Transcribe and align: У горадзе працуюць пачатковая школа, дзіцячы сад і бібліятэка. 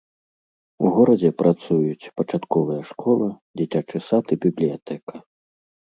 У 0.87 0.93
горадзе 0.95 1.29
працуюць 1.41 2.09
пачатковая 2.21 2.79
школа, 2.93 3.27
дзіцячы 3.61 3.97
сад 4.07 4.25
і 4.37 4.43
бібліятэка. 4.47 5.15